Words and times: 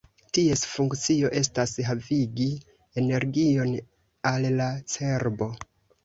Ties 0.35 0.61
funkcio 0.67 1.27
estas 1.39 1.73
havigi 1.89 2.47
energion 3.01 3.75
al 4.31 4.47
la 4.61 4.71
cerbo. 4.95 5.49